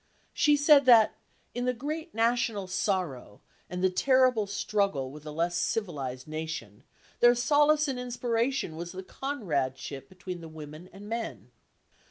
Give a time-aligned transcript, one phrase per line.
[0.33, 1.15] She said that,
[1.53, 6.83] in the great national sorrow and the terrible struggle with a less civilised nation,
[7.19, 11.51] their solace and inspiration was the comradeship between the women and men.